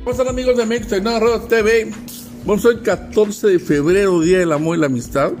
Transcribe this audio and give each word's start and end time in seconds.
¿Cómo 0.00 0.12
están 0.12 0.28
amigos 0.28 0.56
de 0.56 0.64
México 0.64 0.96
Radio 0.98 1.40
TV? 1.42 1.90
Bueno, 2.46 2.62
soy 2.62 2.78
14 2.78 3.48
de 3.48 3.58
febrero, 3.58 4.18
Día 4.22 4.38
del 4.38 4.52
Amor 4.52 4.78
y 4.78 4.80
la 4.80 4.86
Amistad. 4.86 5.32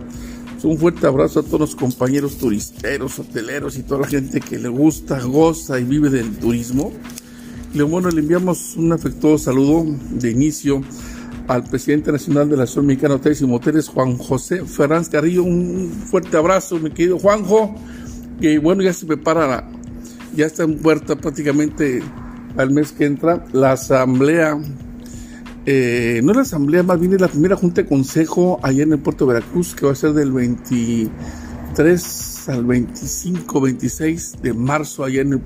Un 0.62 0.76
fuerte 0.76 1.06
abrazo 1.06 1.40
a 1.40 1.42
todos 1.42 1.60
los 1.60 1.74
compañeros 1.74 2.36
turisteros, 2.36 3.18
hoteleros 3.18 3.78
y 3.78 3.82
toda 3.84 4.02
la 4.02 4.06
gente 4.06 4.38
que 4.38 4.58
le 4.58 4.68
gusta, 4.68 5.18
goza 5.22 5.80
y 5.80 5.84
vive 5.84 6.10
del 6.10 6.36
turismo. 6.36 6.92
Y 7.72 7.80
bueno, 7.80 8.10
le 8.10 8.20
enviamos 8.20 8.76
un 8.76 8.92
afectuoso 8.92 9.44
saludo 9.44 9.86
de 10.10 10.30
inicio 10.30 10.82
al 11.48 11.64
presidente 11.64 12.12
nacional 12.12 12.50
de 12.50 12.58
la 12.58 12.64
Asociación 12.64 12.86
Mexicana 12.86 13.14
Hoteles 13.14 13.40
y 13.40 13.46
Moteles, 13.46 13.88
Juan 13.88 14.18
José 14.18 14.66
Fernández 14.66 15.08
Carrillo. 15.08 15.42
Un 15.42 15.90
fuerte 15.90 16.36
abrazo, 16.36 16.78
mi 16.78 16.90
querido 16.90 17.18
Juanjo. 17.18 17.74
Que 18.38 18.58
bueno, 18.58 18.82
ya 18.82 18.92
se 18.92 19.06
prepara, 19.06 19.70
ya 20.36 20.44
está 20.44 20.64
en 20.64 20.76
puerta 20.76 21.16
prácticamente 21.16 22.02
al 22.56 22.70
mes 22.70 22.92
que 22.92 23.06
entra 23.06 23.44
la 23.52 23.72
asamblea, 23.72 24.56
eh, 25.66 26.20
no 26.24 26.32
la 26.32 26.40
asamblea, 26.42 26.82
más 26.82 26.98
bien 26.98 27.12
es 27.14 27.20
la 27.20 27.28
primera 27.28 27.54
junta 27.56 27.82
de 27.82 27.88
consejo 27.88 28.58
allá 28.62 28.82
en 28.82 28.92
el 28.92 28.98
puerto 28.98 29.26
de 29.26 29.34
Veracruz, 29.34 29.74
que 29.74 29.86
va 29.86 29.92
a 29.92 29.94
ser 29.94 30.14
del 30.14 30.32
23 30.32 32.48
al 32.48 32.64
25, 32.64 33.60
26 33.60 34.36
de 34.42 34.54
marzo 34.54 35.04
allá 35.04 35.20
en 35.20 35.34
el 35.34 35.40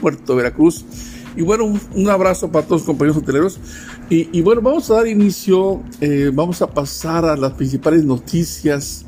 puerto 0.00 0.32
de 0.32 0.36
Veracruz. 0.42 0.84
Y 1.36 1.42
bueno, 1.42 1.78
un, 1.94 2.08
abrazo 2.08 2.50
para 2.50 2.64
todos 2.64 2.82
los 2.82 2.86
compañeros 2.86 3.18
hoteleros. 3.18 3.58
Y, 4.08 4.40
bueno, 4.40 4.62
vamos 4.62 4.90
a 4.90 4.94
dar 4.94 5.06
inicio, 5.06 5.82
eh, 6.00 6.30
vamos 6.32 6.62
a 6.62 6.68
pasar 6.68 7.24
a 7.24 7.36
las 7.36 7.54
principales 7.54 8.04
noticias 8.04 9.04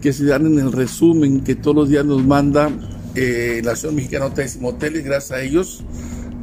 que 0.00 0.12
se 0.12 0.24
dan 0.24 0.46
en 0.46 0.58
el 0.58 0.72
resumen 0.72 1.42
que 1.42 1.56
todos 1.56 1.76
los 1.76 1.88
días 1.88 2.04
nos 2.04 2.24
manda 2.24 2.70
eh, 3.14 3.60
la 3.64 3.72
Nación 3.72 3.96
Mexicana 3.96 4.26
Hoteles 4.26 4.56
y 4.56 4.58
Moteles, 4.60 5.04
gracias 5.04 5.32
a 5.32 5.42
ellos 5.42 5.84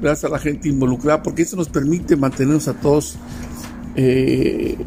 gracias 0.04 0.30
a 0.30 0.34
la 0.34 0.40
gente 0.40 0.68
involucrada, 0.68 1.24
porque 1.24 1.44
eso 1.44 1.56
nos 1.56 1.70
permite 1.70 2.16
mantenernos 2.16 2.68
a 2.68 2.74
todos 2.74 3.16
eh, 3.96 4.78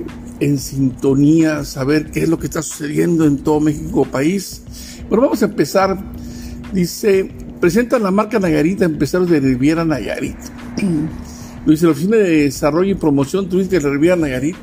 en 0.41 0.59
sintonía, 0.59 1.65
saber 1.65 2.11
qué 2.11 2.23
es 2.23 2.29
lo 2.29 2.39
que 2.39 2.47
está 2.47 2.61
sucediendo 2.63 3.25
en 3.25 3.39
todo 3.39 3.61
México 3.61 4.05
país. 4.05 4.63
Pero 5.09 5.23
vamos 5.23 5.43
a 5.43 5.47
empezar. 5.47 5.99
Dice, 6.73 7.31
presentan 7.61 8.03
la 8.03 8.11
marca 8.11 8.39
Nayarit 8.39 8.83
a 8.83 8.85
empresarios 8.85 9.31
de 9.31 9.41
Riviera 9.41 9.85
Nayarit. 9.85 10.37
Dice, 11.67 11.87
la 11.87 11.93
Oficina 11.93 12.17
de 12.17 12.45
Desarrollo 12.45 12.91
y 12.91 12.95
Promoción 12.95 13.49
Turística 13.49 13.83
de 13.83 13.91
Riviera 13.91 14.17
Nayarit 14.17 14.57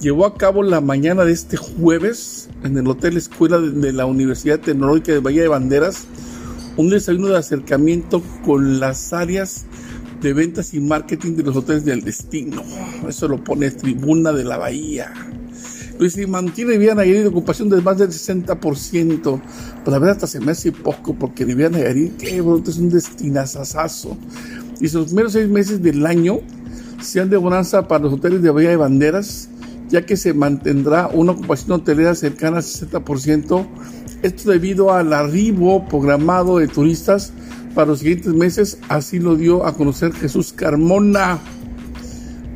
llevó 0.00 0.24
a 0.24 0.36
cabo 0.36 0.62
la 0.62 0.80
mañana 0.80 1.24
de 1.24 1.32
este 1.32 1.58
jueves 1.58 2.48
en 2.64 2.78
el 2.78 2.86
Hotel 2.86 3.18
Escuela 3.18 3.58
de 3.58 3.92
la 3.92 4.06
Universidad 4.06 4.60
Tecnológica 4.60 5.12
de 5.12 5.18
Bahía 5.18 5.42
de 5.42 5.48
Banderas 5.48 6.06
un 6.76 6.88
desayuno 6.88 7.28
de 7.28 7.38
acercamiento 7.38 8.22
con 8.44 8.80
las 8.80 9.12
áreas 9.12 9.66
de 10.20 10.32
ventas 10.32 10.74
y 10.74 10.80
marketing 10.80 11.36
de 11.36 11.42
los 11.44 11.56
hoteles 11.56 11.84
del 11.84 12.02
destino. 12.02 12.62
Eso 13.08 13.28
lo 13.28 13.42
pone 13.42 13.70
Tribuna 13.70 14.32
de 14.32 14.44
la 14.44 14.58
Bahía. 14.58 15.12
Luis, 15.98 16.16
y 16.16 16.26
mantiene 16.26 16.72
Riviera 16.72 16.94
Nayarit 16.94 17.26
ocupación 17.26 17.68
de 17.68 17.80
más 17.82 17.98
del 17.98 18.08
60%. 18.08 19.20
Pues 19.20 19.42
la 19.86 19.98
verdad 19.98 20.16
hasta 20.16 20.26
se 20.26 20.40
me 20.40 20.52
hace 20.52 20.72
poco 20.72 21.14
porque 21.14 21.44
Riviera 21.44 21.70
Nayarit, 21.70 22.16
qué 22.16 22.38
es 22.38 22.78
un 22.78 22.88
destinazazazo. 22.88 24.16
Y 24.80 24.88
los 24.88 25.06
primeros 25.06 25.32
seis 25.32 25.48
meses 25.48 25.82
del 25.82 26.06
año 26.06 26.40
sean 27.02 27.28
de 27.28 27.36
bonanza 27.36 27.86
para 27.86 28.04
los 28.04 28.14
hoteles 28.14 28.42
de 28.42 28.50
Bahía 28.50 28.70
de 28.70 28.76
Banderas, 28.76 29.48
ya 29.90 30.06
que 30.06 30.16
se 30.16 30.32
mantendrá 30.32 31.08
una 31.08 31.32
ocupación 31.32 31.72
hotelera 31.72 32.14
cercana 32.14 32.58
al 32.58 32.62
60%. 32.62 33.66
Esto 34.22 34.50
debido 34.50 34.92
al 34.92 35.12
arribo 35.12 35.86
programado 35.86 36.58
de 36.58 36.68
turistas 36.68 37.32
para 37.74 37.88
los 37.88 38.00
siguientes 38.00 38.32
meses, 38.34 38.78
así 38.88 39.18
lo 39.18 39.36
dio 39.36 39.64
a 39.64 39.74
conocer 39.74 40.12
Jesús 40.12 40.52
Carmona. 40.52 41.38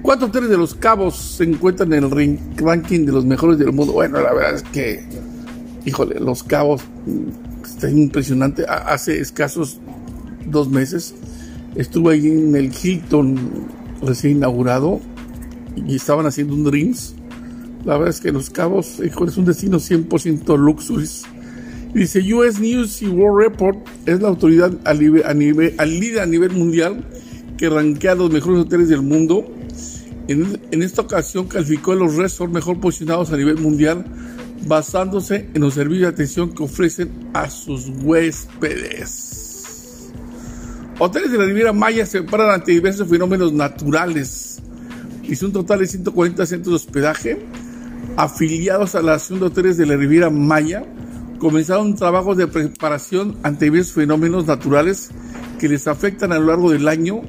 Cuatro 0.02 0.26
hoteles 0.26 0.50
de 0.50 0.58
los 0.58 0.74
cabos 0.74 1.16
se 1.16 1.44
encuentran 1.44 1.92
en 1.92 2.04
el 2.04 2.38
ranking 2.56 3.06
de 3.06 3.12
los 3.12 3.24
mejores 3.24 3.58
del 3.58 3.72
mundo. 3.72 3.92
Bueno, 3.92 4.20
la 4.20 4.34
verdad 4.34 4.56
es 4.56 4.62
que, 4.64 5.02
híjole, 5.86 6.20
los 6.20 6.42
cabos 6.42 6.82
mm, 7.06 7.64
está 7.64 7.90
impresionante. 7.90 8.66
Hace 8.66 9.20
escasos 9.20 9.78
dos 10.46 10.68
meses 10.68 11.14
estuve 11.74 12.14
ahí 12.14 12.26
en 12.26 12.54
el 12.54 12.70
Hilton 12.72 13.38
recién 14.02 14.36
inaugurado 14.36 15.00
y 15.76 15.96
estaban 15.96 16.26
haciendo 16.26 16.54
un 16.54 16.64
Dreams. 16.64 17.14
La 17.84 17.94
verdad 17.94 18.10
es 18.10 18.20
que 18.20 18.32
los 18.32 18.50
cabos, 18.50 19.00
híjole, 19.04 19.30
es 19.30 19.36
un 19.36 19.44
destino 19.44 19.78
100% 19.78 20.58
luxuries 20.58 21.24
Dice 21.94 22.20
US 22.34 22.58
News 22.58 23.02
y 23.02 23.06
World 23.06 23.50
Report 23.50 23.78
es 24.04 24.20
la 24.20 24.26
autoridad 24.26 24.72
a 24.84 24.94
nivel, 24.94 25.22
a 25.24 25.32
nivel, 25.32 25.76
al 25.78 26.00
líder 26.00 26.22
a 26.22 26.26
nivel 26.26 26.50
mundial 26.50 27.04
que 27.56 27.70
rankea 27.70 28.16
los 28.16 28.32
mejores 28.32 28.62
hoteles 28.62 28.88
del 28.88 29.02
mundo. 29.02 29.46
En, 30.26 30.60
en 30.72 30.82
esta 30.82 31.02
ocasión 31.02 31.46
calificó 31.46 31.92
a 31.92 31.94
los 31.94 32.16
resorts 32.16 32.52
mejor 32.52 32.80
posicionados 32.80 33.30
a 33.32 33.36
nivel 33.36 33.58
mundial 33.58 34.04
basándose 34.66 35.48
en 35.54 35.60
los 35.60 35.74
servicios 35.74 36.08
de 36.08 36.14
atención 36.14 36.52
que 36.52 36.64
ofrecen 36.64 37.12
a 37.32 37.48
sus 37.48 37.88
huéspedes. 38.02 39.44
Hoteles 40.98 41.30
de 41.30 41.38
la 41.38 41.44
Riviera 41.44 41.72
Maya 41.72 42.06
se 42.06 42.22
preparan 42.22 42.50
ante 42.50 42.72
diversos 42.72 43.08
fenómenos 43.08 43.52
naturales. 43.52 44.60
Hizo 45.22 45.46
un 45.46 45.52
total 45.52 45.78
de 45.78 45.86
140 45.86 46.44
centros 46.44 46.72
de 46.72 46.76
hospedaje 46.76 47.46
afiliados 48.16 48.96
a 48.96 49.02
la 49.02 49.14
Asociación 49.14 49.38
de 49.40 49.46
Hoteles 49.46 49.76
de 49.76 49.86
la 49.86 49.96
Riviera 49.96 50.28
Maya 50.28 50.84
comenzaron 51.44 51.94
trabajos 51.94 52.38
de 52.38 52.46
preparación 52.46 53.36
ante 53.42 53.66
diversos 53.66 53.92
fenómenos 53.92 54.46
naturales 54.46 55.10
que 55.60 55.68
les 55.68 55.86
afectan 55.86 56.32
a 56.32 56.38
lo 56.38 56.46
largo 56.46 56.70
del 56.70 56.88
año. 56.88 57.20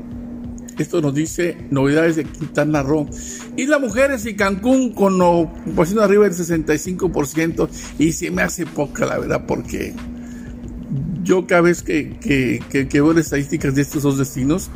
Esto 0.80 1.02
nos 1.02 1.14
dice 1.14 1.58
novedades 1.70 2.16
de 2.16 2.24
Quintana 2.24 2.82
Roo. 2.82 3.10
Y 3.58 3.66
las 3.66 3.82
mujeres 3.82 4.26
y 4.26 4.38
Cancún 4.38 4.94
con 4.94 5.22
ocupación 5.22 6.00
arriba 6.00 6.30
del 6.30 6.34
65%. 6.34 7.68
Y 8.00 8.14
se 8.14 8.32
me 8.32 8.44
hace 8.44 8.66
poca, 8.66 9.06
la 9.06 9.20
verdad, 9.20 9.46
porque 9.46 9.94
yo 11.24 11.46
cada 11.46 11.60
vez 11.60 11.84
que, 11.84 12.18
que, 12.18 12.62
que, 12.70 13.02
veo 13.02 13.12
las 13.12 13.26
estadísticas 13.26 13.76
de 13.76 13.82
estos 13.82 14.04
dos 14.04 14.18
destinos, 14.18 14.70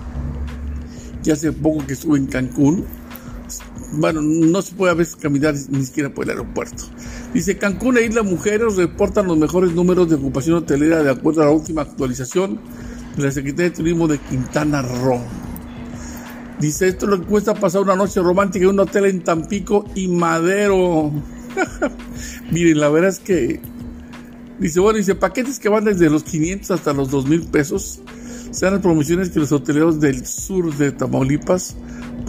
ya 1.23 1.31
hace 1.31 1.53
poco 1.53 1.87
que 1.87 1.93
estuve 1.93 2.17
en 2.17 2.25
Cancún, 2.25 2.83
bueno, 3.93 4.21
no 4.21 4.61
se 4.61 4.75
puede 4.75 4.91
a 4.91 4.95
veces 4.95 5.15
caminar 5.15 5.55
ni 5.69 5.85
siquiera 5.85 6.13
por 6.13 6.25
el 6.25 6.31
aeropuerto. 6.31 6.83
Dice, 7.33 7.57
Cancún 7.57 7.97
e 7.97 8.05
Isla 8.05 8.23
Mujeres 8.23 8.75
reportan 8.75 9.27
los 9.27 9.37
mejores 9.37 9.71
números 9.73 10.09
de 10.09 10.15
ocupación 10.15 10.55
hotelera 10.55 11.03
de 11.03 11.11
acuerdo 11.11 11.43
a 11.43 11.45
la 11.45 11.51
última 11.51 11.83
actualización 11.83 12.59
de 13.15 13.23
la 13.23 13.31
Secretaría 13.31 13.69
de 13.69 13.75
Turismo 13.75 14.07
de 14.07 14.17
Quintana 14.17 14.81
Roo. 14.81 15.21
Dice, 16.59 16.87
esto 16.87 17.05
lo 17.05 17.23
cuesta 17.25 17.53
pasar 17.53 17.81
una 17.81 17.95
noche 17.95 18.19
romántica 18.19 18.65
en 18.65 18.71
un 18.71 18.79
hotel 18.79 19.05
en 19.05 19.23
Tampico 19.23 19.85
y 19.95 20.07
Madero. 20.07 21.11
Miren, 22.51 22.79
la 22.79 22.89
verdad 22.89 23.11
es 23.11 23.19
que... 23.19 23.61
Dice, 24.59 24.79
bueno, 24.81 24.97
dice, 24.97 25.15
paquetes 25.15 25.59
que 25.59 25.69
van 25.69 25.85
desde 25.85 26.09
los 26.09 26.23
500 26.23 26.71
hasta 26.71 26.91
los 26.91 27.11
2 27.11 27.27
mil 27.27 27.43
pesos. 27.43 28.01
Sean 28.51 28.73
las 28.73 28.81
promociones 28.81 29.29
que 29.29 29.39
los 29.39 29.51
hoteleros 29.51 30.01
del 30.01 30.25
sur 30.25 30.75
de 30.75 30.91
Tamaulipas 30.91 31.77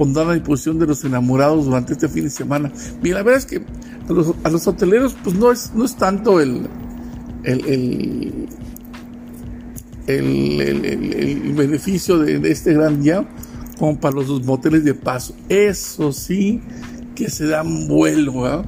pondrán 0.00 0.30
a 0.30 0.32
disposición 0.32 0.78
de 0.78 0.86
los 0.86 1.04
enamorados 1.04 1.66
durante 1.66 1.92
este 1.92 2.08
fin 2.08 2.24
de 2.24 2.30
semana. 2.30 2.72
Mira, 3.02 3.18
la 3.18 3.22
verdad 3.22 3.38
es 3.38 3.44
que 3.44 3.62
a 4.08 4.48
los, 4.48 4.66
hoteleros 4.66 5.14
pues 5.22 5.36
no 5.36 5.52
es, 5.52 5.72
no 5.74 5.84
es 5.84 5.94
tanto 5.94 6.40
el, 6.40 6.66
el, 7.44 8.48
el, 10.06 11.52
beneficio 11.52 12.18
de, 12.18 12.50
este 12.50 12.72
gran 12.72 13.02
día 13.02 13.28
como 13.78 14.00
para 14.00 14.14
los 14.14 14.42
moteles 14.46 14.86
de 14.86 14.94
paso. 14.94 15.36
Eso 15.50 16.14
sí 16.14 16.62
que 17.14 17.28
se 17.28 17.48
dan 17.48 17.86
vuelo, 17.86 18.64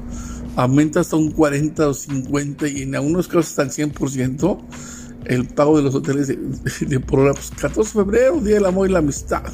aumenta 0.54 1.00
hasta 1.00 1.16
un 1.16 1.30
40 1.30 1.88
o 1.88 1.94
50 1.94 2.68
y 2.68 2.82
en 2.82 2.94
algunos 2.94 3.26
casos 3.26 3.58
hasta 3.58 3.62
el 3.62 3.90
100% 3.90 4.58
el 5.24 5.46
pago 5.46 5.78
de 5.78 5.84
los 5.84 5.94
hoteles 5.94 6.28
de, 6.28 6.36
de, 6.86 7.00
programa. 7.00 7.38
14 7.58 7.78
de 7.78 8.04
febrero, 8.04 8.38
Día 8.42 8.56
del 8.56 8.66
Amor 8.66 8.90
y 8.90 8.92
la 8.92 8.98
Amistad. 8.98 9.44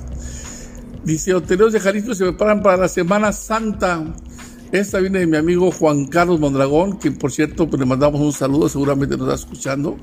Dice, 1.05 1.35
hoteleros 1.35 1.73
de 1.73 1.81
Jalisco 1.81 2.15
se 2.15 2.25
preparan 2.25 2.63
para 2.63 2.77
la 2.77 2.89
Semana 2.89 3.33
Santa. 3.33 4.05
Esta 4.73 4.99
viene 4.99 5.21
de 5.21 5.27
mi 5.27 5.37
amigo 5.37 5.71
Juan 5.71 6.07
Carlos 6.07 6.41
Mondragón, 6.41 6.99
que 6.99 7.11
por 7.11 7.33
cierto 7.33 7.69
pues, 7.69 7.81
le 7.81 7.87
mandamos 7.87 8.21
un 8.21 8.33
saludo, 8.33 8.69
seguramente 8.69 9.17
nos 9.17 9.29
está 9.29 9.47
escuchando. 9.47 9.97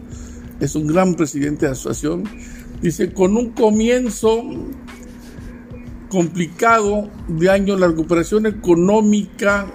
Es 0.60 0.76
un 0.76 0.88
gran 0.88 1.16
presidente 1.16 1.66
de 1.66 1.68
la 1.68 1.74
asociación. 1.74 2.24
Dice, 2.82 3.14
con 3.14 3.36
un 3.38 3.52
comienzo 3.52 4.44
complicado 6.10 7.10
de 7.28 7.50
año, 7.50 7.78
la 7.78 7.88
recuperación 7.88 8.46
económica 8.46 9.68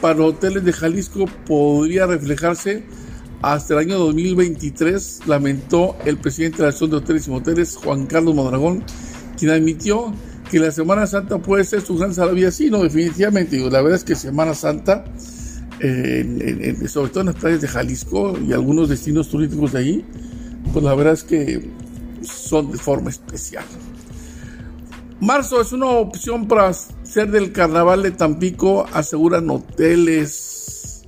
para 0.00 0.14
los 0.14 0.34
hoteles 0.34 0.64
de 0.64 0.72
Jalisco 0.72 1.24
podría 1.46 2.06
reflejarse 2.06 2.84
hasta 3.42 3.74
el 3.74 3.80
año 3.80 3.98
2023, 3.98 5.22
lamentó 5.26 5.96
el 6.04 6.18
presidente 6.18 6.58
de 6.58 6.62
la 6.64 6.68
Asociación 6.68 6.90
de 6.90 6.96
Hoteles 6.96 7.26
y 7.26 7.30
Moteles, 7.30 7.76
Juan 7.76 8.06
Carlos 8.06 8.34
Mondragón, 8.34 8.84
quien 9.38 9.50
admitió 9.50 10.12
que 10.50 10.58
la 10.58 10.70
Semana 10.70 11.06
Santa 11.06 11.38
puede 11.38 11.64
ser 11.64 11.80
su 11.82 11.96
gran 11.96 12.14
salida. 12.14 12.50
Sí, 12.50 12.70
no, 12.70 12.82
definitivamente. 12.82 13.58
la 13.58 13.82
verdad 13.82 13.98
es 13.98 14.04
que 14.04 14.14
Semana 14.14 14.54
Santa, 14.54 15.04
sobre 15.80 17.10
todo 17.10 17.20
en 17.20 17.26
las 17.26 17.36
playas 17.36 17.60
de 17.60 17.68
Jalisco 17.68 18.38
y 18.38 18.52
algunos 18.52 18.88
destinos 18.88 19.28
turísticos 19.28 19.72
de 19.72 19.78
ahí, 19.78 20.04
pues 20.72 20.84
la 20.84 20.94
verdad 20.94 21.14
es 21.14 21.24
que 21.24 21.70
son 22.22 22.72
de 22.72 22.78
forma 22.78 23.10
especial. 23.10 23.64
Marzo 25.20 25.60
es 25.62 25.72
una 25.72 25.86
opción 25.86 26.46
para 26.46 26.72
ser 26.72 27.30
del 27.30 27.52
carnaval 27.52 28.02
de 28.02 28.10
Tampico, 28.10 28.86
aseguran 28.92 29.48
hoteles. 29.48 31.04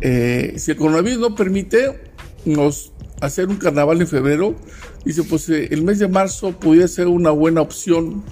Eh, 0.00 0.54
si 0.56 0.72
el 0.72 0.76
coronavirus 0.76 1.20
no 1.20 1.34
permite 1.36 2.00
nos 2.44 2.92
hacer 3.20 3.48
un 3.48 3.56
carnaval 3.56 4.00
en 4.00 4.08
febrero, 4.08 4.56
dice, 5.04 5.22
pues 5.22 5.48
eh, 5.48 5.68
el 5.70 5.84
mes 5.84 6.00
de 6.00 6.08
marzo 6.08 6.58
podría 6.58 6.88
ser 6.88 7.06
una 7.06 7.30
buena 7.30 7.60
opción, 7.60 8.24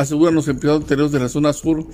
aseguran 0.00 0.34
los 0.34 0.48
empleados 0.48 0.82
anteriores 0.82 1.12
de 1.12 1.20
la 1.20 1.28
zona 1.28 1.52
sur, 1.52 1.86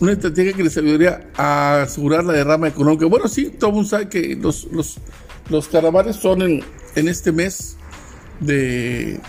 una 0.00 0.12
estrategia 0.12 0.52
que 0.52 0.64
les 0.64 0.76
ayudaría 0.76 1.30
a 1.36 1.82
asegurar 1.82 2.24
la 2.24 2.32
derrama 2.32 2.68
económica. 2.68 3.06
Bueno, 3.06 3.28
sí, 3.28 3.50
todo 3.58 3.70
el 3.70 3.76
mundo 3.76 3.88
sabe 3.88 4.08
que 4.08 4.36
los, 4.36 4.64
los, 4.72 4.98
los 5.48 5.68
carnavales 5.68 6.16
son 6.16 6.42
en, 6.42 6.64
en 6.94 7.08
este 7.08 7.32
mes 7.32 7.76
de 8.40 9.20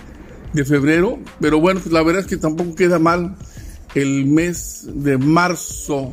de 0.54 0.66
febrero, 0.66 1.20
pero 1.40 1.60
bueno, 1.60 1.80
pues 1.80 1.94
la 1.94 2.04
verdad 2.04 2.22
es 2.22 2.28
que 2.28 2.38
tampoco 2.38 2.76
queda 2.76 3.00
mal 3.00 3.36
el 3.96 4.26
mes 4.26 4.86
de 4.88 5.18
marzo, 5.18 6.12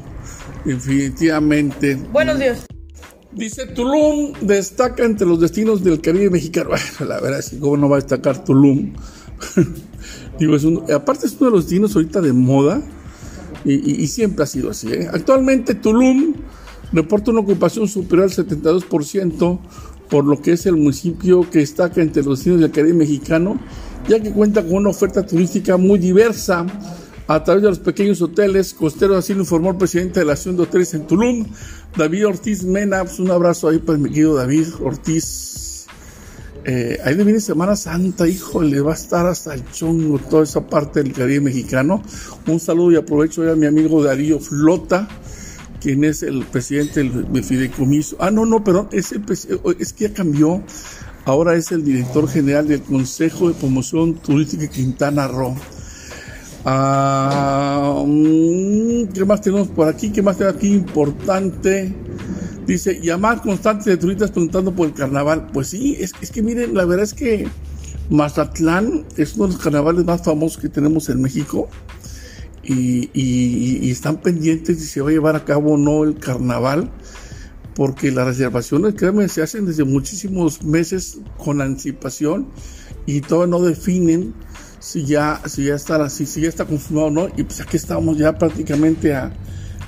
definitivamente. 0.65 1.97
Buenos 2.13 2.39
días. 2.39 2.67
Dice 3.33 3.67
Tulum 3.67 4.33
destaca 4.43 5.05
entre 5.05 5.27
los 5.27 5.41
destinos 5.41 5.83
del 5.83 6.01
Caribe 6.01 6.31
mexicano. 6.31 6.71
Bueno, 6.99 7.15
la 7.15 7.21
verdad 7.21 7.41
es 7.41 7.51
que 7.51 7.59
cómo 7.59 7.77
no 7.77 7.89
va 7.89 7.97
a 7.97 8.01
destacar 8.01 8.45
Tulum. 8.45 8.93
Digo, 10.39 10.57
es 10.57 10.65
un, 10.65 10.85
aparte 10.93 11.27
es 11.27 11.37
uno 11.39 11.51
de 11.51 11.57
los 11.57 11.65
destinos 11.65 11.95
ahorita 11.95 12.21
de 12.21 12.33
moda 12.33 12.83
y, 13.65 14.07
siempre 14.09 14.45
ha 14.45 14.47
sido 14.47 14.71
así. 14.71 14.93
¿eh? 14.93 15.09
Actualmente 15.11 15.75
Tulum 15.75 16.35
reporta 16.93 17.31
una 17.31 17.41
ocupación 17.41 17.89
superior 17.89 18.25
al 18.25 18.31
72%, 18.31 19.59
por 20.11 20.25
lo 20.25 20.43
que 20.43 20.53
es 20.53 20.67
el 20.67 20.77
municipio 20.77 21.49
que 21.51 21.61
destaca 21.61 22.03
entre 22.03 22.23
los 22.23 22.39
destinos 22.39 22.61
del 22.61 22.71
Caribe 22.71 22.95
mexicano 22.95 23.59
ya 24.09 24.21
que 24.21 24.31
cuenta 24.31 24.63
con 24.63 24.75
una 24.75 24.91
oferta 24.91 25.25
turística 25.25 25.77
muy 25.77 25.99
diversa 25.99 26.67
a 27.27 27.43
través 27.43 27.63
de 27.63 27.69
los 27.71 27.79
pequeños 27.79 28.21
hoteles 28.21 28.75
costeros, 28.75 29.17
así 29.17 29.33
lo 29.33 29.41
informó 29.41 29.71
el 29.71 29.77
presidente 29.77 30.21
de 30.21 30.27
la 30.27 30.35
Asociación 30.35 30.57
de 30.57 30.63
Hoteles 30.65 30.95
en 30.95 31.07
Tulum, 31.07 31.47
David 31.97 32.27
Ortiz 32.27 32.65
Mena. 32.65 33.03
Pues, 33.03 33.19
un 33.19 33.31
abrazo 33.31 33.69
ahí 33.69 33.79
para 33.79 33.97
mi 33.97 34.11
querido 34.11 34.35
David 34.35 34.67
Ortiz. 34.83 35.64
Eh, 36.67 36.99
ahí 37.05 37.15
viene 37.15 37.41
Semana 37.41 37.77
Santa, 37.77 38.27
híjole, 38.27 38.81
va 38.81 38.93
a 38.93 38.95
estar 38.95 39.27
hasta 39.27 39.55
el 39.55 39.71
chongo 39.71 40.19
toda 40.19 40.45
esa 40.45 40.67
parte 40.67 41.03
del 41.03 41.13
Caribe 41.13 41.41
mexicano. 41.41 42.03
Un 42.47 42.59
saludo 42.59 42.93
y 42.93 42.97
aprovecho 42.97 43.51
a 43.51 43.55
mi 43.55 43.67
amigo 43.67 44.03
Darío 44.03 44.41
Flota, 44.41 45.07
quien 45.81 46.05
es 46.05 46.23
el 46.23 46.45
presidente 46.45 47.03
del 47.03 47.45
fideicomiso. 47.45 48.17
Ah, 48.19 48.31
no, 48.31 48.47
no, 48.47 48.65
perdón, 48.65 48.89
es 48.93 49.13
que 49.93 50.09
ya 50.09 50.15
cambió 50.15 50.63
ahora 51.25 51.55
es 51.55 51.73
el 51.73 51.85
director 51.85 52.29
general 52.29 52.69
del 52.69 52.83
Consejo 52.83 53.49
de 53.49 53.55
Promoción 53.55 54.15
Turística 54.15 54.69
Quintana 54.69 55.29
Roo. 55.29 55.55
Ah, 56.65 58.03
mm, 58.07 59.09
¿Qué 59.13 59.25
más 59.25 59.41
tenemos 59.41 59.69
por 59.69 59.89
aquí? 59.89 60.11
¿Qué 60.11 60.23
más 60.23 60.39
tenemos 60.39 60.57
aquí 60.57 60.73
importante? 60.73 61.95
Dice, 62.67 63.01
llamadas 63.01 63.43
constantes 63.43 63.85
de 63.87 63.97
turistas 63.97 64.31
preguntando 64.31 64.75
por 64.75 64.89
el 64.89 64.95
carnaval. 64.95 65.49
Pues 65.53 65.69
sí, 65.69 65.97
es, 65.99 66.13
es 66.21 66.31
que 66.31 66.43
miren, 66.43 66.75
la 66.75 66.85
verdad 66.85 67.05
es 67.05 67.15
que 67.15 67.47
Mazatlán 68.11 69.05
es 69.17 69.35
uno 69.37 69.47
de 69.47 69.55
los 69.55 69.63
carnavales 69.63 70.05
más 70.05 70.23
famosos 70.23 70.61
que 70.61 70.69
tenemos 70.69 71.09
en 71.09 71.21
México. 71.21 71.69
Y, 72.63 73.91
están 73.91 74.23
pendientes 74.23 74.79
si 74.79 74.87
se 74.87 75.01
va 75.03 75.11
a 75.11 75.13
llevar 75.13 75.37
a 75.37 75.45
cabo 75.45 75.75
o 75.75 75.77
no 75.77 76.03
el 76.05 76.19
carnaval 76.19 76.91
porque 77.75 78.11
las 78.11 78.27
reservaciones, 78.27 78.95
créanme, 78.95 79.29
se 79.29 79.43
hacen 79.43 79.67
desde 79.67 79.85
muchísimos 79.85 80.63
meses 80.63 81.19
con 81.37 81.61
anticipación 81.61 82.47
y 83.05 83.21
todavía 83.21 83.59
no 83.59 83.63
definen 83.63 84.33
si 84.79 85.05
ya, 85.05 85.43
si 85.47 85.65
ya 85.65 85.75
está, 85.75 86.09
si, 86.09 86.27
si 86.27 86.43
ya 86.43 86.49
está 86.49 86.65
confirmado 86.67 87.09
o 87.09 87.11
no, 87.11 87.29
y 87.37 87.43
pues 87.43 87.61
aquí 87.61 87.77
estamos 87.77 88.17
ya 88.17 88.39
prácticamente 88.39 89.15
a, 89.15 89.33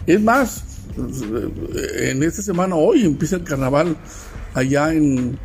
es 0.06 0.20
más, 0.20 0.64
en 0.96 2.22
esta 2.22 2.42
semana, 2.42 2.76
hoy 2.76 3.04
empieza 3.04 3.36
el 3.36 3.44
carnaval 3.44 3.96
allá 4.54 4.92
en, 4.92 5.38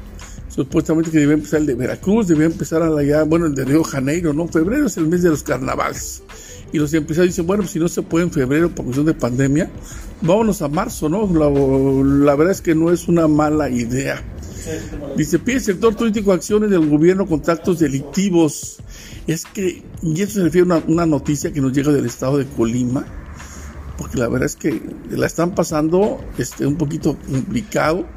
supuestamente 0.47 1.11
que 1.11 1.19
debe 1.19 1.33
empezar 1.33 1.61
el 1.61 1.65
de 1.65 1.75
Veracruz, 1.75 2.27
debe 2.27 2.45
empezar 2.45 2.83
allá, 2.83 3.23
bueno, 3.23 3.45
el 3.45 3.55
de 3.55 3.65
Río 3.65 3.83
Janeiro, 3.83 4.33
¿no? 4.33 4.47
Febrero 4.47 4.87
es 4.87 4.97
el 4.97 5.07
mes 5.07 5.23
de 5.23 5.29
los 5.29 5.43
carnavales. 5.43 6.23
Y 6.73 6.77
los 6.77 6.93
empresarios 6.93 7.33
dicen, 7.33 7.47
bueno, 7.47 7.63
pues 7.63 7.71
si 7.71 7.79
no 7.79 7.87
se 7.89 8.01
puede 8.01 8.25
en 8.25 8.31
febrero 8.31 8.69
por 8.69 8.85
cuestión 8.85 9.05
de 9.05 9.13
pandemia, 9.13 9.69
vámonos 10.21 10.61
a 10.61 10.69
marzo, 10.69 11.09
¿no? 11.09 11.27
La, 11.33 12.35
verdad 12.35 12.51
es 12.51 12.61
que 12.61 12.75
no 12.75 12.91
es 12.91 13.07
una 13.07 13.27
mala 13.27 13.69
idea. 13.69 14.23
Dice, 15.17 15.39
pide 15.39 15.57
el 15.57 15.61
sector 15.61 15.95
turístico 15.95 16.31
acciones 16.31 16.69
del 16.69 16.87
gobierno 16.87 17.25
con 17.25 17.41
actos 17.45 17.79
delictivos. 17.79 18.77
Es 19.27 19.45
que, 19.45 19.83
y 20.01 20.21
eso 20.21 20.33
se 20.33 20.43
refiere 20.43 20.73
a 20.73 20.83
una, 20.87 21.05
noticia 21.05 21.51
que 21.51 21.59
nos 21.59 21.73
llega 21.73 21.91
del 21.91 22.05
estado 22.05 22.37
de 22.37 22.45
Colima, 22.45 23.05
porque 24.01 24.17
la 24.17 24.27
verdad 24.27 24.47
es 24.47 24.55
que 24.55 24.81
la 25.11 25.27
están 25.27 25.53
pasando 25.53 26.19
este, 26.39 26.65
un 26.65 26.75
poquito 26.75 27.15
complicado. 27.19 28.07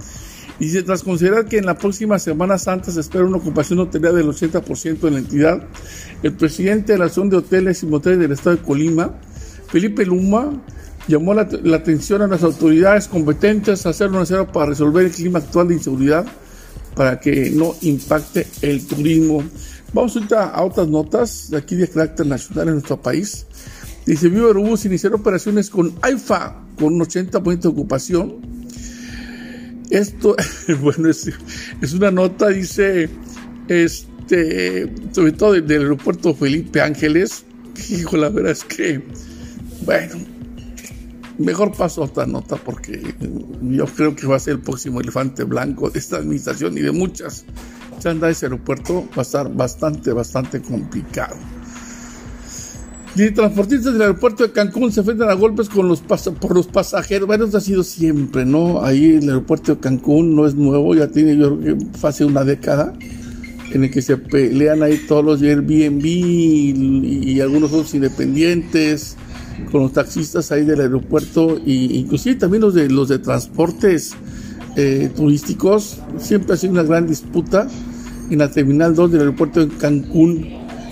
Dice, 0.58 0.82
tras 0.82 1.02
considerar 1.02 1.44
que 1.44 1.58
en 1.58 1.66
la 1.66 1.76
próxima 1.76 2.19
Semana 2.19 2.56
Santa 2.56 2.90
se 2.90 3.00
espera 3.00 3.26
una 3.26 3.36
ocupación 3.36 3.81
hotelera 3.81 4.14
del 4.14 4.26
80% 4.28 5.06
en 5.06 5.12
la 5.12 5.19
entidad, 5.19 5.69
el 6.22 6.32
presidente 6.32 6.92
de 6.92 6.98
la 6.98 7.10
zona 7.10 7.32
de 7.32 7.36
hoteles 7.36 7.82
y 7.82 7.86
moteles 7.86 8.19
del 8.19 8.32
estado 8.32 8.56
de 8.56 8.62
Colima, 8.62 9.14
Felipe 9.69 10.06
Luma, 10.06 10.52
llamó 11.06 11.34
la, 11.34 11.42
atención 11.42 12.22
a 12.22 12.28
las 12.28 12.42
autoridades 12.42 13.06
competentes 13.06 13.84
a 13.84 13.90
hacer 13.90 14.10
lo 14.10 14.20
necesario 14.20 14.50
para 14.50 14.66
resolver 14.66 15.04
el 15.04 15.12
clima 15.12 15.40
actual 15.40 15.69
de 15.69 15.75
inseguridad 15.75 16.25
para 16.94 17.20
que 17.20 17.50
no 17.50 17.75
impacte 17.82 18.46
el 18.62 18.86
turismo. 18.86 19.44
Vamos 19.92 20.16
ahorita 20.16 20.48
a 20.48 20.64
otras 20.64 20.88
notas 20.88 21.50
de 21.50 21.58
aquí 21.58 21.75
de 21.76 21.88
carácter 21.88 22.26
nacional 22.26 22.69
en 22.69 22.75
nuestro 22.75 23.02
país. 23.02 23.44
Dice, 24.06 24.29
Viva 24.29 24.49
Aerobús 24.49 24.85
iniciar 24.85 25.15
operaciones 25.15 25.71
con 25.71 25.95
AIFA 26.03 26.62
con 26.79 26.95
un 26.95 27.01
80% 27.01 27.61
de 27.61 27.69
ocupación 27.69 28.55
esto, 29.91 30.37
bueno, 30.81 31.09
es, 31.09 31.31
es 31.81 31.93
una 31.93 32.11
nota, 32.11 32.49
dice, 32.49 33.09
este, 33.69 34.93
sobre 35.12 35.33
todo 35.33 35.53
del, 35.53 35.71
aeropuerto 35.71 36.35
Felipe 36.35 36.81
Ángeles. 36.81 37.45
Hijo, 37.91 38.17
la 38.17 38.29
verdad 38.29 38.53
es 38.53 38.65
que, 38.65 39.03
bueno, 39.85 40.17
mejor 41.39 41.77
paso 41.77 42.03
a 42.03 42.06
otra 42.06 42.27
nota 42.27 42.56
porque 42.56 43.15
yo 43.62 43.87
creo 43.87 44.15
que 44.15 44.27
va 44.27 44.37
a 44.37 44.41
ser 44.41 44.55
el 44.55 44.61
próximo 44.61 45.01
elefante 45.01 45.45
blanco 45.45 45.91
de 45.91 45.99
esta 45.99 46.17
administración 46.17 46.77
y 46.79 46.81
de 46.81 46.93
muchas. 46.93 47.45
Ya 48.01 48.11
anda 48.11 48.29
ese 48.29 48.47
aeropuerto 48.47 49.09
va 49.17 49.19
a 49.19 49.23
estar 49.23 49.53
bastante, 49.53 50.12
bastante 50.12 50.61
complicado. 50.61 51.37
Y 53.17 53.31
transportistas 53.31 53.93
del 53.93 54.03
aeropuerto 54.03 54.43
de 54.43 54.51
Cancún 54.51 54.91
se 54.91 55.01
enfrentan 55.01 55.31
a 55.31 55.35
golpes 55.35 55.69
con 55.69 55.87
los 55.87 56.01
por 56.01 56.53
los 56.53 56.67
pasajeros. 56.67 57.29
Bueno, 57.29 57.44
eso 57.44 57.59
ha 57.59 57.61
sido 57.61 57.85
siempre, 57.85 58.44
¿no? 58.44 58.83
Ahí 58.83 59.15
el 59.15 59.29
aeropuerto 59.29 59.77
de 59.77 59.81
Cancún 59.81 60.35
no 60.35 60.47
es 60.47 60.56
nuevo, 60.56 60.97
ya 60.97 61.06
tiene 61.06 61.37
yo 61.37 61.56
creo 61.61 61.79
que 61.79 61.87
hace 62.06 62.25
una 62.25 62.43
década 62.43 62.93
en 63.73 63.85
el 63.85 63.91
que 63.91 64.03
se 64.03 64.17
pelean 64.17 64.83
ahí 64.83 65.01
todos 65.06 65.25
los 65.25 65.43
Airbnb 65.43 66.05
y, 66.05 67.41
algunos 67.41 67.73
otros 67.73 67.94
independientes 67.94 69.17
con 69.71 69.83
los 69.83 69.93
taxistas 69.93 70.51
ahí 70.51 70.65
del 70.65 70.81
aeropuerto 70.81 71.59
e 71.59 71.71
inclusive 71.71 72.35
también 72.35 72.63
los 72.63 72.75
de 72.75 72.89
los 72.89 73.09
de 73.09 73.21
transportes 73.21 74.15
eh, 74.77 75.09
turísticos. 75.15 76.01
Siempre 76.19 76.55
ha 76.55 76.56
sido 76.56 76.73
una 76.73 76.83
gran 76.83 77.06
disputa 77.06 77.69
en 78.29 78.39
la 78.39 78.51
terminal 78.51 78.97
2 78.97 79.13
del 79.13 79.21
aeropuerto 79.21 79.65
de 79.65 79.77
Cancún 79.77 80.49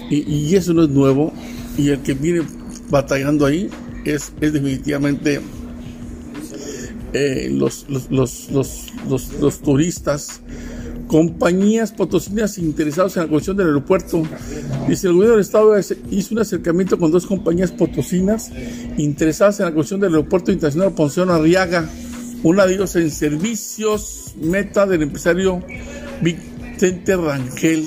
y, 0.09 0.23
y 0.29 0.55
eso 0.55 0.73
no 0.73 0.85
es 0.85 0.91
nuevo 0.91 1.32
y 1.77 1.89
el 1.91 2.01
que 2.01 2.15
viene 2.15 2.43
batallando 2.91 3.47
ahí 3.47 3.71
es, 4.05 4.33
definitivamente 4.41 5.41
eh, 7.13 7.51
los, 7.51 7.87
turistas, 9.63 10.41
compañías 11.07 11.93
potosinas 11.93 12.59
interesados 12.59 13.17
en 13.17 13.25
la 13.25 13.29
construcción 13.29 13.57
del 13.57 13.67
aeropuerto. 13.69 14.23
Dice, 14.89 15.09
el 15.09 15.15
gobierno 15.15 15.37
del 15.37 15.43
estado 15.43 15.79
hizo 16.11 16.35
un 16.35 16.41
acercamiento 16.41 16.99
con 16.99 17.11
dos 17.11 17.27
compañías 17.27 17.71
potosinas 17.71 18.51
interesadas 18.97 19.61
en 19.61 19.67
la 19.67 19.73
construcción 19.73 20.01
del 20.01 20.15
aeropuerto 20.15 20.53
internacional 20.53 20.93
Ponceón 20.95 21.31
Arriaga, 21.31 21.89
una 22.43 22.67
de 22.67 22.75
ellos 22.75 22.97
en 22.97 23.11
servicios, 23.11 24.35
meta 24.41 24.87
del 24.87 25.03
empresario 25.03 25.63
Vicente 26.23 27.17
Rangel. 27.17 27.85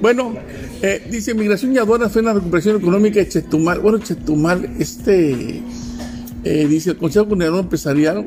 Bueno, 0.00 0.34
eh, 0.82 1.06
dice 1.10 1.34
Migración 1.34 1.74
y 1.74 1.78
Aduanas 1.78 2.12
fue 2.12 2.22
una 2.22 2.32
recuperación 2.32 2.76
económica 2.76 3.20
de 3.20 3.28
Chetumal. 3.28 3.80
Bueno, 3.80 3.98
Chetumal, 3.98 4.68
este, 4.78 5.62
eh, 6.44 6.66
dice 6.68 6.90
el 6.90 6.96
Consejo 6.96 7.26
Coordinador 7.26 7.60
Empresarial 7.60 8.26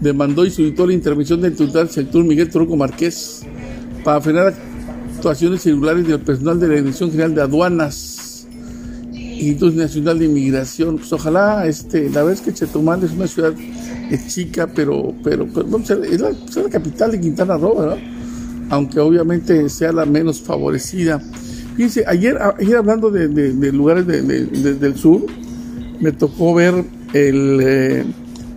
demandó 0.00 0.44
y 0.44 0.50
solicitó 0.50 0.86
la 0.86 0.92
intervención 0.94 1.40
del 1.40 1.52
titular 1.52 1.84
del 1.84 1.90
sector 1.90 2.24
Miguel 2.24 2.50
Toroco 2.50 2.76
Márquez 2.76 3.42
para 4.04 4.20
frenar 4.20 4.54
actuaciones 5.16 5.64
irregulares 5.66 6.06
del 6.06 6.20
personal 6.20 6.58
de 6.58 6.68
la 6.68 6.74
Dirección 6.74 7.10
General 7.10 7.34
de 7.34 7.42
Aduanas 7.42 8.46
Instituto 9.12 9.76
Nacional 9.76 10.18
de 10.18 10.24
Inmigración. 10.26 10.98
Pues 10.98 11.12
ojalá, 11.12 11.66
este, 11.66 12.10
la 12.10 12.22
verdad 12.22 12.32
es 12.32 12.40
que 12.40 12.52
Chetumal 12.52 13.02
es 13.02 13.12
una 13.12 13.26
ciudad 13.26 13.54
chica, 14.28 14.68
pero, 14.72 15.14
pero, 15.22 15.46
es, 15.46 16.20
la, 16.20 16.30
es 16.30 16.56
la 16.56 16.68
capital 16.70 17.12
de 17.12 17.20
Quintana 17.20 17.56
Roo, 17.56 17.76
¿verdad? 17.78 17.98
aunque 18.72 19.00
obviamente 19.00 19.68
sea 19.68 19.92
la 19.92 20.06
menos 20.06 20.40
favorecida. 20.40 21.22
Fíjense, 21.76 22.04
ayer, 22.06 22.38
ayer 22.58 22.76
hablando 22.76 23.10
de, 23.10 23.72
lugares 23.72 24.06
del 24.06 24.96
sur, 24.96 25.24
me 26.00 26.12
tocó 26.12 26.54
ver 26.54 26.84
el, 27.12 27.60
eh, 27.62 28.04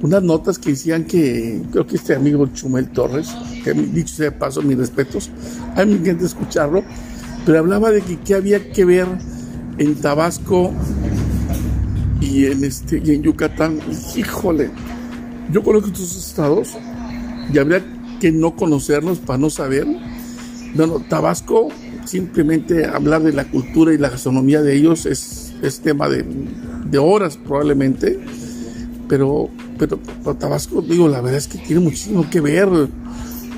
unas 0.02 0.24
notas 0.24 0.60
que 0.60 0.72
decían 0.72 1.06
que, 1.06 1.62
creo 1.72 1.88
que 1.88 1.96
este 1.96 2.16
amigo 2.16 2.48
Chumel 2.48 2.90
Torres, 2.90 3.30
que 3.64 3.74
dicho 3.74 4.16
sea 4.16 4.26
de 4.26 4.32
paso, 4.32 4.62
mis 4.62 4.78
respetos, 4.78 5.30
a 5.76 5.86
mí 5.86 5.94
me 5.94 6.00
encanta 6.00 6.26
escucharlo, 6.26 6.84
pero 7.46 7.60
hablaba 7.60 7.92
de 7.92 8.02
que, 8.02 8.18
que 8.20 8.36
había 8.36 8.72
que 8.72 8.86
ver 8.86 9.08
en 9.78 9.96
Tabasco 9.96 10.72
y 12.20 12.46
en, 12.46 12.64
este, 12.64 13.02
y 13.04 13.12
en 13.12 13.24
Yucatán. 13.24 13.80
Híjole, 14.16 14.70
yo 15.52 15.64
conozco 15.64 15.88
estos 15.88 16.16
estados 16.16 16.76
y 17.54 17.58
habría 17.58 17.84
que 18.20 18.32
no 18.32 18.56
conocerlos 18.56 19.20
para 19.20 19.38
no 19.38 19.50
saber. 19.50 19.86
Bueno, 20.74 21.00
Tabasco, 21.08 21.70
simplemente 22.06 22.86
hablar 22.86 23.24
de 23.24 23.34
la 23.34 23.46
cultura 23.46 23.94
y 23.94 23.98
la 23.98 24.10
gastronomía 24.10 24.62
de 24.62 24.76
ellos 24.76 25.06
es, 25.06 25.54
es 25.62 25.80
tema 25.80 26.10
de, 26.10 26.26
horas 26.98 27.38
probablemente, 27.38 28.18
pero, 29.10 29.50
pero, 29.78 30.00
Tabasco, 30.36 30.82
digo, 30.82 31.10
la 31.10 31.20
verdad 31.20 31.40
es 31.40 31.48
que 31.48 31.58
tiene 31.58 31.82
muchísimo 31.82 32.30
que 32.30 32.40
ver. 32.40 32.70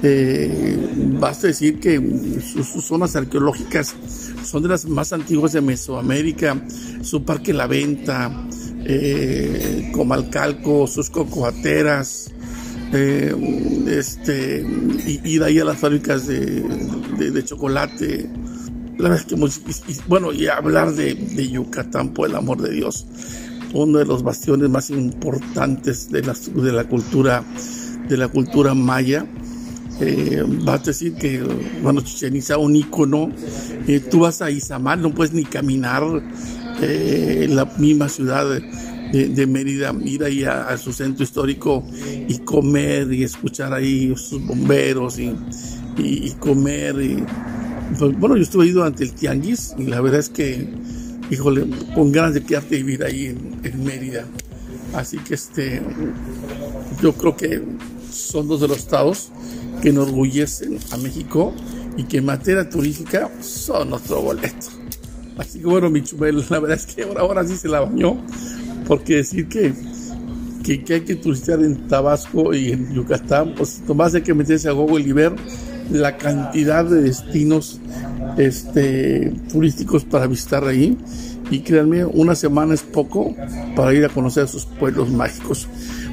Eh, 0.04 0.78
basta 1.20 1.48
decir 1.48 1.80
que 1.80 2.00
sus, 2.42 2.84
zonas 2.84 3.16
arqueológicas 3.16 3.96
son 4.44 4.64
de 4.64 4.70
las 4.70 4.86
más 4.86 5.14
antiguas 5.14 5.54
de 5.54 5.62
Mesoamérica, 5.62 6.60
su 7.02 7.24
parque 7.24 7.54
La 7.54 7.68
Venta, 7.68 8.48
eh, 8.86 9.92
Comalcalco, 9.94 10.88
sus 10.88 11.10
cocoateras, 11.10 12.32
eh, 12.94 13.36
este, 13.88 14.66
ir 15.06 15.44
ahí 15.44 15.60
a 15.60 15.66
las 15.66 15.78
fábricas 15.78 16.28
de, 16.28 17.44
chocolate. 17.44 18.30
La 18.98 19.10
verdad 19.10 19.26
es 19.28 19.60
que, 19.60 20.02
bueno, 20.08 20.32
y 20.34 20.48
hablar 20.48 20.94
de, 20.94 21.14
de, 21.14 21.50
Yucatán, 21.50 22.14
por 22.14 22.30
el 22.30 22.36
amor 22.36 22.62
de 22.62 22.72
Dios, 22.72 23.06
uno 23.74 24.00
de 24.00 24.06
los 24.06 24.24
bastiones 24.24 24.70
más 24.70 24.90
importantes 24.90 26.10
de 26.10 26.24
la, 26.24 26.34
de 26.34 26.72
la 26.72 26.84
cultura, 26.86 27.44
de 28.08 28.18
la 28.18 28.28
cultura 28.28 28.74
maya. 28.74 29.26
Eh, 30.00 30.44
vas 30.64 30.82
a 30.82 30.84
decir 30.84 31.16
que, 31.16 31.42
bueno, 31.82 32.02
Chichen 32.02 32.36
Itza, 32.36 32.58
un 32.58 32.76
ícono, 32.76 33.32
eh, 33.88 34.00
tú 34.00 34.20
vas 34.20 34.42
a 34.42 34.52
Izamal, 34.52 35.02
no 35.02 35.14
puedes 35.14 35.34
ni 35.34 35.44
caminar 35.44 36.04
eh, 36.82 37.42
en 37.46 37.56
la 37.56 37.66
misma 37.78 38.08
ciudad 38.08 38.60
de, 39.12 39.48
Mérida, 39.48 39.96
ir 40.04 40.24
ahí 40.24 40.44
a, 40.44 40.78
su 40.78 40.92
centro 40.94 41.24
histórico 41.24 41.84
y 42.28 42.40
comer 42.40 43.12
y 43.14 43.24
escuchar 43.24 43.74
ahí 43.74 44.14
sus 44.16 44.46
bomberos 44.46 45.20
y, 45.20 45.36
y, 45.98 46.32
comer. 46.40 47.02
Y, 47.02 47.24
pues, 47.98 48.18
bueno, 48.20 48.36
yo 48.36 48.44
estuve 48.44 48.66
ahí 48.66 48.72
durante 48.72 49.04
el 49.04 49.14
tianguis 49.14 49.74
y 49.78 49.84
la 49.84 50.02
verdad 50.02 50.20
es 50.20 50.30
que, 50.30 50.68
híjole, 51.32 51.66
con 51.96 52.12
ganas 52.12 52.34
de 52.34 52.44
quedarte 52.44 52.76
a 52.76 52.78
vivir 52.78 53.04
ahí 53.04 53.28
en, 53.28 53.60
en 53.64 53.84
Mérida. 53.84 54.26
Así 54.94 55.18
que 55.18 55.36
este, 55.36 55.82
yo 57.02 57.14
creo 57.14 57.36
que 57.36 57.62
son 58.12 58.48
dos 58.48 58.62
de 58.62 58.68
los 58.68 58.78
estados 58.78 59.32
que 59.82 59.90
enorgullecen 59.90 60.80
a 60.92 60.98
México 60.98 61.54
y 61.98 62.04
que 62.04 62.18
en 62.18 62.26
materia 62.26 62.70
turística 62.70 63.30
son 63.42 63.90
nuestro 63.92 64.22
boleto. 64.22 64.68
Así 65.38 65.60
que 65.60 65.68
bueno, 65.68 65.90
mi 65.90 66.04
chumel, 66.04 66.44
la 66.50 66.60
verdad 66.60 66.78
es 66.78 66.86
que 66.88 67.04
ahora, 67.04 67.22
ahora 67.22 67.46
sí 67.46 67.56
se 67.58 67.68
la 67.68 67.82
bañó 67.82 68.18
porque 68.88 69.18
decir 69.18 69.48
que, 69.48 69.74
que, 70.64 70.94
hay 70.94 71.02
que 71.02 71.16
turistear 71.16 71.60
en 71.60 71.88
Tabasco 71.88 72.54
y 72.54 72.72
en 72.72 72.94
Yucatán, 72.94 73.54
pues 73.56 73.82
nomás 73.88 74.16
hay 74.16 74.22
que 74.22 74.34
meterse 74.34 74.70
a 74.70 74.72
Google 74.72 75.06
y 75.06 75.12
ver 75.12 75.34
la 75.92 76.18
cantidad 76.18 76.86
de 76.86 77.02
destinos 77.02 77.80
este, 78.38 79.34
turísticos 79.52 80.06
para 80.06 80.28
visitar 80.28 80.66
ahí. 80.66 80.98
Y 81.50 81.60
créanme, 81.60 82.04
una 82.04 82.36
semana 82.36 82.74
es 82.74 82.82
poco 82.82 83.34
para 83.76 83.94
ir 83.94 84.04
a 84.04 84.10
conocer 84.10 84.48
sus 84.50 84.66
pueblos 84.66 85.10
mágicos. 85.10 85.68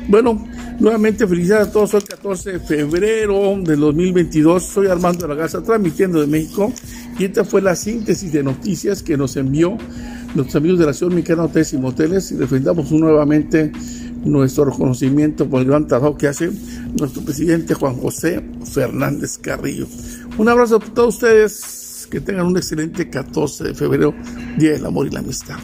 Bueno, 0.07 0.47
nuevamente 0.79 1.27
felicidades 1.27 1.69
a 1.69 1.73
todos. 1.73 1.95
Hoy 1.95 2.03
14 2.03 2.53
de 2.53 2.61
febrero 2.61 3.57
del 3.61 3.81
2022. 3.81 4.63
Soy 4.63 4.87
Armando 4.87 5.27
Ragaza, 5.27 5.61
transmitiendo 5.63 6.21
de 6.21 6.29
México. 6.29 6.73
Y 7.19 7.25
esta 7.25 7.45
fue 7.45 7.63
la 7.63 7.75
síntesis 7.75 8.33
de 8.33 8.45
noticias 8.45 9.03
que 9.03 9.17
nos 9.17 9.37
envió 9.37 9.77
nuestros 10.35 10.57
amigos 10.57 10.79
de 10.79 10.87
la 10.87 10.93
Ciudad 10.93 11.13
Mexicana 11.13 11.45
Hoteles 11.45 11.73
y 11.73 11.79
Moteles 11.79 12.33
y 12.33 12.37
defendamos 12.37 12.91
nuevamente 12.91 13.73
nuestro 14.25 14.65
reconocimiento 14.65 15.49
por 15.49 15.61
el 15.61 15.69
gran 15.69 15.87
trabajo 15.87 16.17
que 16.17 16.29
hace 16.29 16.51
nuestro 16.99 17.23
presidente 17.23 17.75
Juan 17.75 17.97
José 17.97 18.43
Fernández 18.65 19.39
Carrillo. 19.39 19.87
Un 20.39 20.49
abrazo 20.49 20.77
a 20.77 20.81
todos 20.81 21.15
ustedes, 21.15 22.09
que 22.11 22.21
tengan 22.21 22.47
un 22.47 22.57
excelente 22.57 23.09
14 23.09 23.65
de 23.65 23.75
febrero, 23.75 24.15
Día 24.59 24.73
del 24.73 24.87
Amor 24.87 25.07
y 25.07 25.11
la 25.11 25.21
Amistad. 25.21 25.59